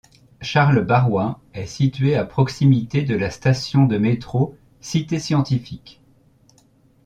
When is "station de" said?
3.29-3.99